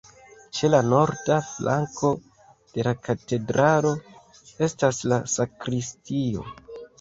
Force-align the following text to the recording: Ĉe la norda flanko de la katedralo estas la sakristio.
Ĉe 0.59 0.69
la 0.69 0.77
norda 0.85 1.35
flanko 1.49 2.09
de 2.77 2.85
la 2.87 2.93
katedralo 3.09 3.93
estas 4.69 5.03
la 5.13 5.21
sakristio. 5.35 6.49